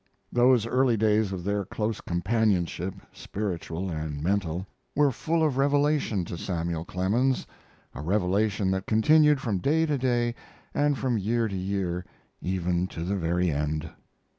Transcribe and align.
Those 0.31 0.65
early 0.65 0.97
days 0.97 1.31
of 1.31 1.43
their 1.43 1.63
close 1.63 2.01
companionship, 2.01 2.95
spiritual 3.13 3.91
and 3.91 4.19
mental, 4.23 4.65
were 4.95 5.11
full 5.11 5.43
of 5.45 5.57
revelation 5.57 6.25
to 6.25 6.39
Samuel 6.39 6.83
Clemens, 6.83 7.45
a 7.93 8.01
revelation 8.01 8.71
that 8.71 8.87
continued 8.87 9.39
from 9.39 9.59
day 9.59 9.85
to 9.85 9.99
day, 9.99 10.33
and 10.73 10.97
from 10.97 11.19
year 11.19 11.47
to 11.47 11.55
year, 11.55 12.03
even 12.41 12.87
to 12.87 13.03
the 13.03 13.15
very 13.15 13.51
end. 13.51 13.91